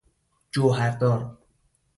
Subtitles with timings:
[0.51, 1.37] جوهردار